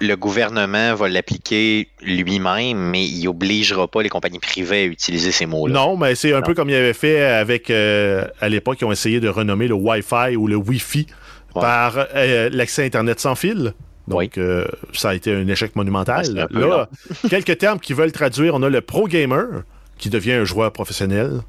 [0.01, 5.47] le, gouvernement va l'appliquer lui-même, mais il obligera pas les compagnies privées à utiliser ces
[5.47, 5.75] mots-là.
[5.75, 6.47] Non, mais c'est un Non.
[6.47, 9.75] peu comme il avait fait avec, euh, à l'époque, ils ont essayé de renommer le
[9.75, 11.07] Wi-Fi ou le Wi-Fi
[11.55, 11.61] Ouais.
[11.61, 13.75] par euh, l'accès Internet sans fil.
[14.09, 14.31] Donc, Oui.
[14.39, 16.39] euh, ça a été un échec monumental.
[16.39, 16.89] Un peu Là,
[17.31, 18.55] quelques termes qui veulent traduire.
[18.55, 19.63] On a le pro gamer,
[19.99, 21.41] qui devient un joueur professionnel.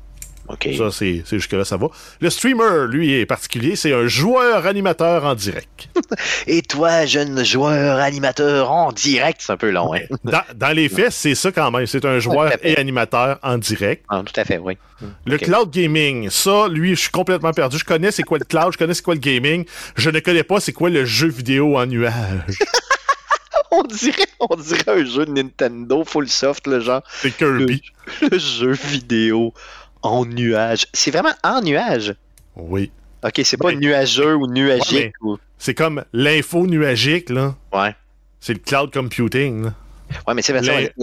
[0.77, 1.87] Ça, c'est jusque-là, ça va.
[2.19, 3.75] Le streamer, lui, est particulier.
[3.75, 5.89] C'est un joueur animateur en direct.
[6.47, 10.01] Et toi, jeune joueur animateur en direct, c'est un peu long, hein?
[10.23, 11.85] Dans, dans les faits, c'est ça quand même.
[11.85, 14.05] C'est un joueur et animateur en direct.
[14.09, 14.77] Ah, tout à fait, oui.
[15.25, 17.77] Le cloud gaming, ça, lui, je suis complètement perdu.
[17.77, 19.65] Je connais c'est quoi le cloud, je connais c'est quoi le gaming.
[19.95, 22.59] Je ne connais pas c'est quoi le jeu vidéo en nuage.
[23.75, 27.01] On dirait, on dirait un jeu de Nintendo full soft, le genre.
[27.07, 27.81] C'est Kirby.
[28.21, 29.51] Le jeu vidéo
[30.03, 30.85] en nuage.
[30.93, 32.13] C'est vraiment en nuage?
[32.55, 32.91] Oui.
[33.25, 33.75] OK, c'est pas Ouais.
[33.75, 35.13] nuageux ou nuagique.
[35.21, 35.37] Ouais, ou...
[35.57, 37.55] C'est comme l'info nuagique, là.
[37.73, 37.95] ouais.
[38.39, 39.63] C'est le cloud computing.
[39.63, 39.73] là.
[40.28, 40.54] Ouais, mais c'est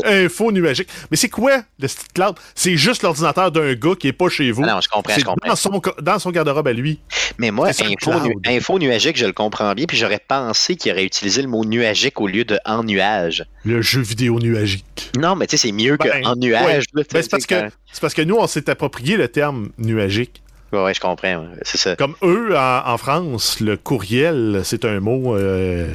[0.05, 0.89] L'info nuagique.
[1.11, 2.37] Mais c'est quoi le style cloud?
[2.55, 4.63] C'est juste l'ordinateur d'un gars qui est pas chez vous.
[4.65, 5.49] Ah non, je comprends, je comprends.
[5.49, 7.01] dans son, dans son garde-robe à lui.
[7.39, 11.05] Mais moi, info, nu- info nuagique, je le comprends bien, puis j'aurais pensé qu'il aurait
[11.05, 13.45] utilisé le mot nuagique au lieu de en nuage.
[13.65, 15.11] Le jeu vidéo nuagique.
[15.19, 16.85] Non, mais tu sais, c'est mieux Ben, que en nuage.
[16.95, 17.55] Ben, c'est parce que
[17.93, 20.43] c'est parce que nous, on s'est approprié le terme nuagique.
[20.73, 21.47] Ouais, ouais, je comprends.
[21.63, 21.97] C'est ça.
[21.97, 25.35] Comme eux, en, en France, le courriel, c'est un mot.
[25.37, 25.89] euh,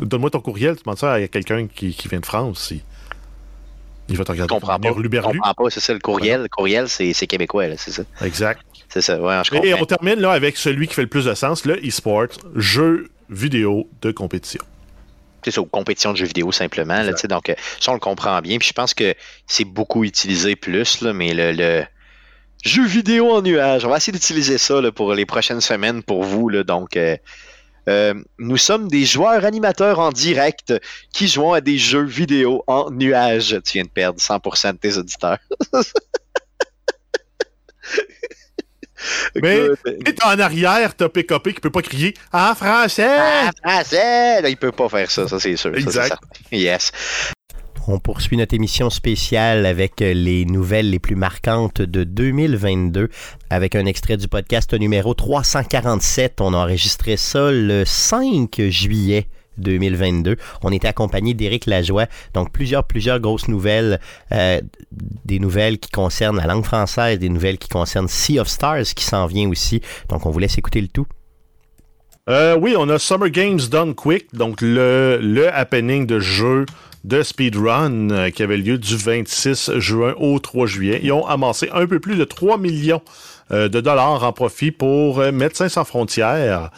[0.00, 2.70] Donne-moi ton courriel, tu demandes ça à quelqu'un qui, qui vient de France.
[2.70, 2.80] Il,
[4.08, 4.54] il va te Je regarder.
[4.54, 5.16] comprends comme pas.
[5.20, 6.42] Je comprends pas, c'est ça, le courriel.
[6.42, 8.02] Le courriel, c'est québécois, là, c'est ça.
[8.22, 8.60] Exact.
[8.88, 9.64] C'est ça, ouais, je comprends.
[9.66, 13.08] Et on termine là avec celui qui fait le plus de sens, le e-sport, jeu
[13.28, 14.62] vidéo de compétition.
[15.44, 16.94] c'est ça, aux compétitions de jeux vidéo simplement.
[16.94, 17.14] Là, Exact.
[17.16, 18.58] tu sais, donc, euh, ça, on le comprend bien.
[18.58, 19.14] Puis je pense que
[19.46, 21.84] c'est beaucoup utilisé plus, là, mais le, le
[22.64, 26.24] jeu vidéo en nuage, on va essayer d'utiliser ça là, pour les prochaines semaines pour
[26.24, 26.48] vous.
[26.48, 27.16] Là, donc, euh,
[27.88, 30.74] euh, nous sommes des joueurs animateurs en direct
[31.12, 33.58] qui jouons à des jeux vidéo en nuage.
[33.64, 35.38] Tu viens de perdre 100% de tes auditeurs.
[39.42, 39.68] Mais-
[40.06, 43.06] Et t'as en arrière, t'as PKP qui peut pas crier en français.
[43.18, 44.42] Ah, français!
[44.42, 45.74] Là, il peut pas faire ça, ça c'est sûr.
[45.74, 46.18] Exact.
[46.52, 46.92] yes.
[47.92, 53.08] On poursuit notre émission spéciale avec les nouvelles les plus marquantes de 2022
[53.50, 56.40] avec un extrait du podcast numéro 347.
[56.40, 59.26] On a enregistré ça le 5 juillet
[59.58, 60.36] 2022.
[60.62, 62.06] On était accompagné d'Éric Lajoie.
[62.32, 63.98] Donc, plusieurs, plusieurs grosses nouvelles.
[64.30, 64.60] Euh,
[65.24, 69.02] des nouvelles qui concernent la langue française, des nouvelles qui concernent Sea of Stars qui
[69.02, 69.82] s'en vient aussi.
[70.08, 71.06] Donc, on vous laisse écouter le tout.
[72.28, 76.66] Euh, oui, on a Summer Games Done Quick, donc le happening de jeu
[77.04, 81.00] de speedrun euh, qui avait lieu du 26 juin au 3 juillet.
[81.02, 83.02] Ils ont amassé un peu plus de 3 millions
[83.52, 86.70] euh, de dollars en profit pour euh, Médecins sans frontières.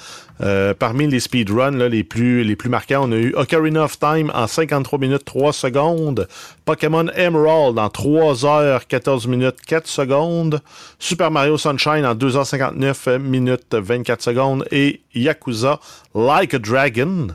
[0.80, 4.48] Parmi les speedruns les, plus, les plus marquants, on a eu Ocarina of Time en
[4.48, 6.26] 53 minutes 3 secondes,
[6.64, 10.60] Pokémon Emerald en 3 heures 14 minutes 4 secondes,
[10.98, 15.78] Super Mario Sunshine en 2h59 minutes 24 secondes et Yakuza
[16.12, 17.28] Like a Dragon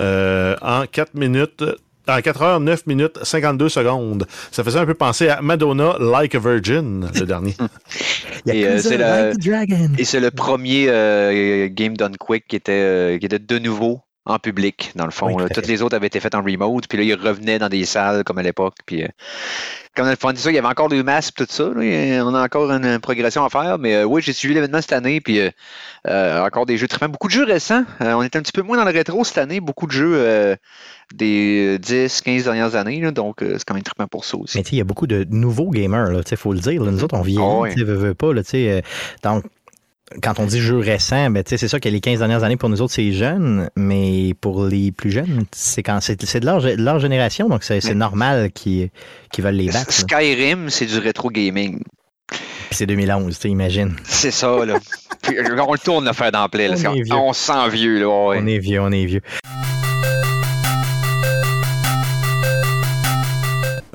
[0.00, 1.64] en 4 minutes
[2.08, 4.26] en 4 heures, 9 minutes, 52 secondes.
[4.50, 7.54] Ça faisait un peu penser à Madonna Like a Virgin, le dernier.
[8.46, 13.18] Et euh, c'est le, et c'est le premier euh, Game Done Quick qui était, euh,
[13.18, 15.34] qui était de nouveau en public, dans le fond.
[15.34, 15.48] Oui, là.
[15.48, 18.24] Toutes les autres avaient été faites en remote, puis là, ils revenaient dans des salles
[18.24, 18.74] comme à l'époque.
[18.86, 19.08] Puis, euh,
[19.96, 21.64] comme le fond, ça, il y avait encore des masques, tout ça.
[21.64, 23.78] là, on a encore une, une progression à faire.
[23.78, 25.40] Mais euh, oui, j'ai suivi l'événement cette année, puis
[26.06, 27.84] euh, encore des jeux très Beaucoup de jeux récents.
[28.00, 29.60] On est un petit peu moins dans le rétro cette année.
[29.60, 30.56] Beaucoup de jeux
[31.14, 33.00] des 10, 15 dernières années.
[33.00, 34.58] là, donc, c'est quand même trippant pour ça aussi.
[34.58, 36.84] Mais tu sais, il y a beaucoup de nouveaux gamers, il faut le dire.
[36.84, 36.90] là.
[36.90, 37.72] Nous autres, on vieillit, Ah ouais.
[37.72, 38.34] tu sais, veut, veut pas.
[38.34, 38.82] Là, tu sais,
[39.22, 39.44] donc,
[40.22, 42.56] quand on dit jeu récent, ben, tu sais, c'est sûr que les 15 dernières années,
[42.56, 46.62] pour nous autres, c'est jeune, mais pour les plus jeunes, c'est quand c'est de leur,
[46.62, 48.90] de leur génération, donc c'est normal qu'ils
[49.38, 49.92] veulent les battre.
[49.92, 51.82] Skyrim, c'est du rétro gaming.
[52.30, 53.96] Puis c'est 2011, tu sais, imagine.
[54.04, 54.78] C'est ça, là.
[55.22, 56.68] Puis, on le tourne le faire d'emblée.
[56.68, 56.76] là.
[56.86, 58.06] On On, on se sent vieux, là.
[58.28, 58.38] ouais.
[58.42, 59.22] On est vieux, on est vieux.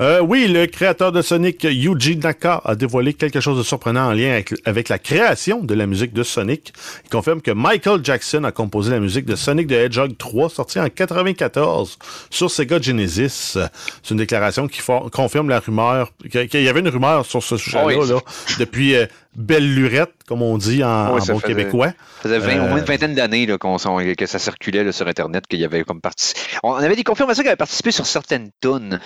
[0.00, 4.12] Euh, oui, le créateur de Sonic, Yuji Naka, a dévoilé quelque chose de surprenant en
[4.12, 6.72] lien avec, avec la création de la musique de Sonic.
[7.04, 10.80] Il confirme que Michael Jackson a composé la musique de Sonic the Hedgehog 3, sorti
[10.80, 11.96] en 94
[12.28, 13.56] sur Sega Genesis.
[14.02, 17.56] C'est une déclaration qui for- confirme la rumeur, qu'il y avait une rumeur sur ce
[17.56, 18.08] sujet-là Oui.
[18.08, 18.18] là,
[18.58, 21.88] depuis euh, belle lurette, comme on dit en, Oui, en ça bon faisait- québécois.
[22.22, 23.46] Ça faisait 20 Euh, au moins une vingtaine d'années
[23.78, 26.34] s'en- que ça circulait là, sur Internet, qu'il y avait comme parti.
[26.64, 28.98] On avait des confirmations qu'il avait participé sur certaines tunes,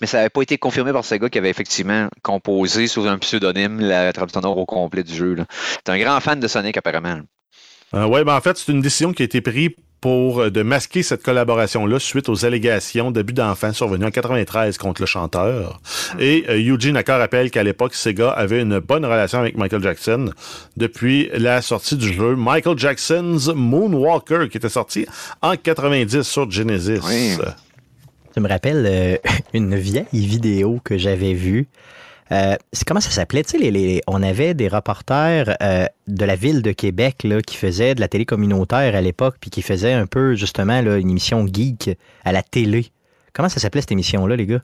[0.00, 3.18] mais ça n'avait pas été confirmé par ce gars qui avait effectivement composé sous un
[3.18, 5.36] pseudonyme la trame sonore au complet du jeu.
[5.84, 7.20] C'est un grand fan de Sonic apparemment.
[7.94, 10.62] Euh, oui, ben en fait, c'est une décision qui a été prise pour euh, de
[10.62, 15.80] masquer cette collaboration-là suite aux allégations d'abus d'enfants survenus en 93 contre le chanteur.
[16.18, 20.30] Et euh, Yuji Naka rappelle qu'à l'époque, Sega avait une bonne relation avec Michael Jackson
[20.76, 25.06] depuis la sortie du jeu Michael Jackson's Moonwalker, qui était sorti
[25.42, 27.00] en 90 sur Genesis.
[27.04, 27.36] Oui.
[28.36, 29.16] Ça me rappelle euh,
[29.54, 31.68] une vieille vidéo que j'avais vue.
[32.32, 33.42] Euh, comment ça s'appelait?
[33.44, 33.56] Tu
[34.06, 38.26] on avait des reporters euh, de la ville de Québec qui faisaient de la télé
[38.26, 42.90] communautaire à l'époque, puis qui faisaient un peu justement une émission geek à la télé.
[43.32, 44.60] Comment ça s'appelait cette émission-là, les gars?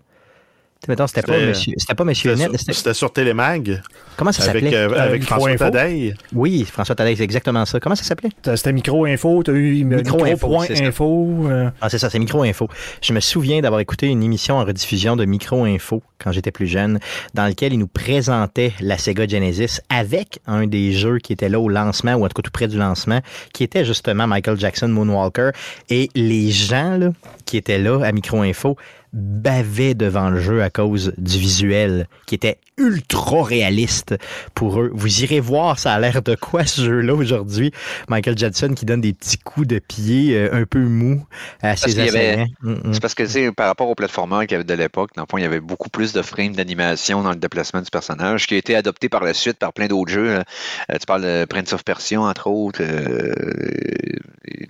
[0.89, 2.51] Mettons, c'était pas Monsieur, c'était pas Monsieur C'était Net.
[2.51, 3.81] sur, c'était- c'était sur Télémag
[4.17, 4.77] Comment ça avec, s'appelait?
[4.77, 5.65] euh, avec Micro François Info.
[5.71, 6.15] Tadei.
[6.33, 7.79] Oui, François Tadei, c'est exactement ça.
[7.79, 8.31] Comment ça s'appelait?
[8.43, 11.47] T'as- C'était micro-info, t'as eu Micro-info, c'est info.
[11.49, 12.69] euh, Ah, c'est ça, c'est Micro Info.
[13.01, 16.67] Je me souviens d'avoir écouté une émission en rediffusion de Micro Info quand j'étais plus
[16.67, 16.99] jeune,
[17.35, 21.61] dans lequel ils nous présentaient la Sega Genesis avec un des jeux qui était là
[21.61, 23.21] au lancement, ou en tout cas tout près du lancement,
[23.53, 25.51] qui était justement Michael Jackson Moonwalker.
[25.91, 27.11] Et les gens là,
[27.47, 28.77] qui étaient là à Micro Info
[29.13, 34.15] bavaient devant le jeu à cause du visuel qui était ultra réaliste
[34.55, 34.91] pour eux.
[34.95, 37.73] Vous irez voir, ça a l'air de quoi ce jeu-là aujourd'hui?
[38.09, 41.25] Michael Jackson qui donne des petits coups de pied euh, un peu mous
[41.61, 42.47] à ses assaillants.
[42.63, 42.95] Mm, mm.
[42.95, 45.27] C'est parce que, sais, par rapport au platformer qu'il y avait de l'époque, dans le
[45.31, 48.55] fond, il y avait beaucoup plus de frames d'animation dans le déplacement du personnage, qui
[48.55, 50.33] a été adopté par la suite par plein d'autres jeux.
[50.33, 50.45] là.
[50.91, 53.35] Euh, tu parles de Prince of Persia, entre autres, euh,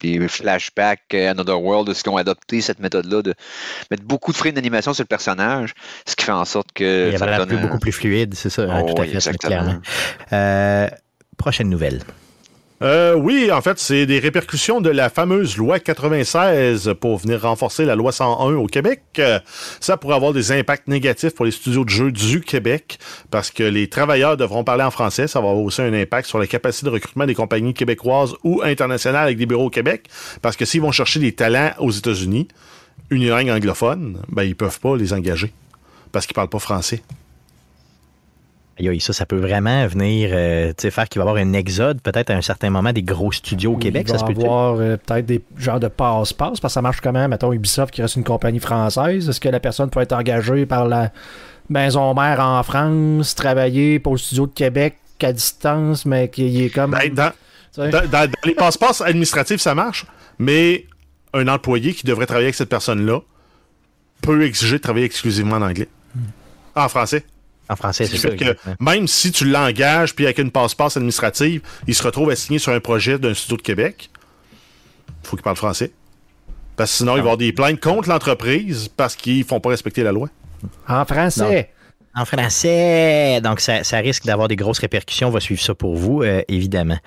[0.02, 3.34] les flashbacks, Another World, ce qui ont adopté cette méthode-là de
[3.90, 5.74] mettre beaucoup de frames d'animation sur le personnage,
[6.06, 7.10] ce qui fait en sorte que.
[7.12, 9.20] Il ça avait l'air donne beaucoup plus fluide, c'est ça, hein, Oh, tout à oui,
[9.20, 9.80] fait, clairement.
[10.32, 10.88] Euh,
[11.36, 12.00] prochaine nouvelle.
[12.82, 17.84] Euh, oui, en fait, c'est des répercussions de la fameuse loi 96 pour venir renforcer
[17.84, 19.02] la loi 101 au Québec.
[19.20, 19.38] Euh,
[19.78, 22.98] ça pourrait avoir des impacts négatifs pour les studios de jeux du Québec
[23.30, 25.28] parce que les travailleurs devront parler en français.
[25.28, 28.62] Ça va avoir aussi un impact sur la capacité de recrutement des compagnies québécoises ou
[28.64, 30.08] internationales avec des bureaux au Québec
[30.40, 32.48] parce que s'ils vont chercher des talents aux États-Unis,
[33.14, 35.52] unilingue anglophone, ben ils peuvent pas les engager
[36.12, 37.02] parce qu'ils parlent pas français.
[38.98, 42.00] Ça, ça peut vraiment venir euh, tu sais, faire qu'il va y avoir un exode,
[42.00, 44.06] peut-être à un certain moment, des gros studios au Québec.
[44.08, 46.82] Il Ça va se peut avoir euh, peut-être des genres de passe-passe, parce que ça
[46.82, 49.28] marche comment, mettons, Ubisoft qui reste une compagnie française.
[49.28, 51.12] Est-ce que la personne peut être engagée par la
[51.68, 56.70] maison mère en France, travailler pour le studio de Québec à distance, mais qui est
[56.70, 56.90] comme.
[56.90, 57.30] Ben, dans,
[57.76, 60.06] dans- dans- dans les passeports administratifs, ça marche,
[60.40, 60.86] mais
[61.34, 63.20] un employé qui devrait travailler avec cette personne-là
[64.20, 65.88] peut exiger de travailler exclusivement en anglais.
[66.74, 67.24] En français.
[67.68, 68.30] En français, c'est Ce ça.
[68.30, 72.58] fait que même si tu l'engages, puis avec une passe-passe administrative, il se retrouve assigné
[72.58, 74.10] sur un projet d'un studio de Québec,
[75.08, 75.92] il faut qu'il parle français.
[76.76, 79.70] Parce que sinon, il va y avoir des plaintes contre l'entreprise parce qu'ils font pas
[79.70, 80.28] respecter la loi.
[80.88, 81.70] En français.
[82.14, 83.40] En français.
[83.42, 85.28] Donc, ça, ça risque d'avoir des grosses répercussions.
[85.28, 86.98] On va suivre ça pour vous, euh, évidemment.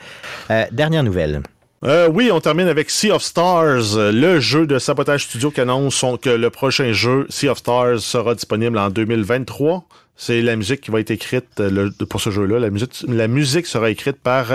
[0.50, 1.42] Euh, dernière nouvelle.
[1.86, 6.04] Euh, oui, on termine avec Sea of Stars, le jeu de Sabotage Studio qui annonce
[6.20, 9.86] que le prochain jeu, Sea of Stars, sera disponible en 2023.
[10.16, 11.70] C'est la musique qui va être écrite euh,
[12.00, 12.58] le- pour ce jeu-là.
[13.08, 14.48] La musique, sera écrite par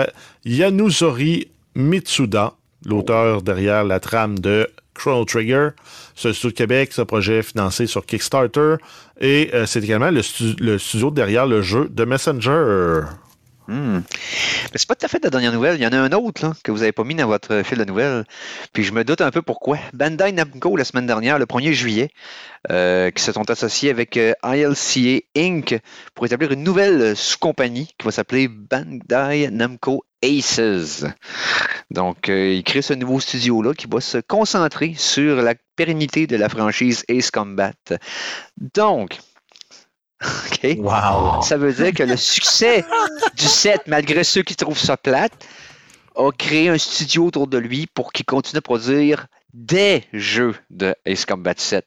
[0.43, 2.53] Yanuzori Mitsuda,
[2.85, 5.69] l'auteur derrière la trame de Chrono Trigger.
[6.15, 8.75] C'est un studio de Québec, ce projet financé sur Kickstarter.
[9.21, 10.21] Et euh, c'est également le,
[10.59, 13.03] le studio derrière le jeu de Messenger.
[13.71, 14.01] Hmm.
[14.75, 15.77] C'est pas tout à fait la dernière nouvelle.
[15.77, 17.85] Il y en a un autre que vous n'avez pas mis dans votre fil de
[17.85, 18.25] nouvelles.
[18.73, 19.77] Puis je me doute un peu pourquoi.
[19.93, 22.09] Bandai Namco, la semaine dernière, le 1er juillet,
[22.69, 25.79] euh, qui se sont associés avec euh, ILCA Inc.
[26.13, 31.05] pour établir une nouvelle sous-compagnie qui va s'appeler Bandai Namco Aces.
[31.91, 36.35] Donc, euh, ils créent ce nouveau studio-là qui va se concentrer sur la pérennité de
[36.35, 37.71] la franchise Ace Combat.
[38.75, 39.17] Donc,
[40.45, 40.77] OK.
[40.77, 41.41] Wow.
[41.41, 42.85] Ça veut dire que le succès
[43.35, 45.33] du set, malgré ceux qui trouvent ça plate,
[46.15, 50.95] a créé un studio autour de lui pour qu'il continue à produire des jeux de
[51.05, 51.85] Ace Combat 7.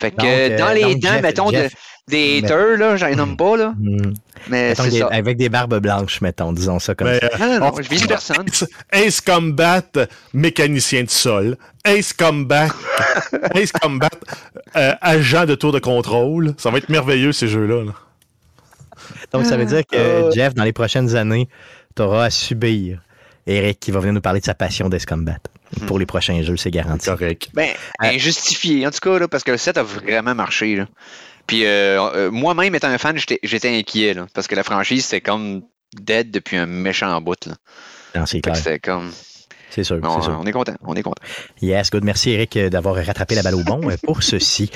[0.00, 1.68] Fait que Donc, euh, dans les donc, dents, Jeff- mettons, de-
[2.08, 4.12] des mais- haters, là, j'en nomme pas, là, Hmm.
[4.48, 5.06] mais Mettons c'est des- ça.
[5.12, 7.26] avec des barbes blanches, mettons, disons ça comme Mais, ça.
[7.32, 8.44] euh, Non, non, non, on- je vise personne.
[8.48, 9.82] Ace, Ace Combat,
[10.32, 11.56] mécanicien de sol.
[11.84, 12.66] Ace Combat,
[13.54, 14.10] Ace Combat,
[14.76, 16.54] euh, agent de tour de contrôle.
[16.58, 17.84] Ça va être merveilleux, ces jeux-là.
[17.84, 17.92] là.
[19.32, 20.30] Donc, ça veut dire que, Euh.
[20.32, 21.48] Jeff, dans les prochaines années,
[21.96, 23.00] tu auras à subir
[23.46, 25.36] Eric qui va venir nous parler de sa passion d'Ace Combat.
[25.86, 27.06] Pour les prochains jeux, c'est garanti.
[27.06, 27.48] Correct.
[27.54, 27.70] Ben,
[28.02, 30.76] Euh, injustifié, en tout cas, là, parce que le set a vraiment marché.
[30.76, 30.86] Là.
[31.46, 35.20] Puis euh, euh, moi-même, étant un fan, j'étais inquiet, là, parce que la franchise, c'était
[35.20, 35.62] comme
[35.94, 37.46] dead depuis un méchant bout.
[37.46, 37.54] Là.
[38.14, 38.56] Non, c'est clair.
[38.56, 39.10] C'était comme.
[39.70, 39.98] C'est sûr.
[40.02, 40.38] On, c'est sûr.
[40.40, 41.20] on est content, on est content.
[41.60, 42.04] Yes, good.
[42.04, 44.70] Merci, Eric, d'avoir rattrapé la balle au bon pour ceci.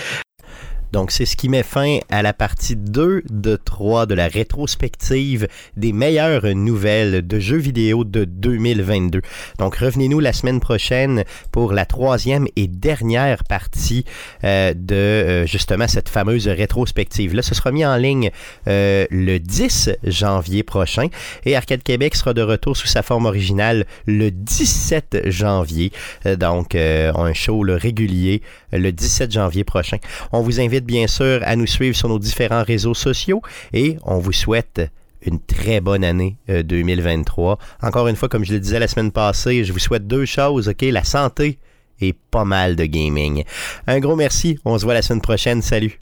[0.92, 5.48] Donc, c'est ce qui met fin à la partie 2 de 3 de la rétrospective
[5.77, 9.22] des meilleures nouvelles de jeux vidéo de 2022.
[9.59, 14.05] Donc, revenez-nous la semaine prochaine pour la troisième et dernière partie
[14.44, 17.35] euh, de euh, justement cette fameuse rétrospective.
[17.35, 18.31] Là, ce sera mis en ligne
[18.66, 21.09] euh, le 10 janvier prochain
[21.44, 25.92] et Arcade Québec sera de retour sous sa forme originale le 17 janvier.
[26.27, 29.98] Euh, donc, euh, un show là, régulier euh, le 17 janvier prochain.
[30.33, 34.19] On vous invite bien sûr à nous suivre sur nos différents réseaux sociaux et on
[34.19, 34.83] vous souhaite
[35.23, 37.59] une très bonne année euh, 2023.
[37.83, 40.69] Encore une fois, comme je le disais la semaine passée, je vous souhaite deux choses,
[40.69, 40.83] OK?
[40.83, 41.59] La santé
[42.01, 43.45] et pas mal de gaming.
[43.87, 44.59] Un gros merci.
[44.64, 45.62] On se voit la semaine prochaine.
[45.62, 45.99] Salut!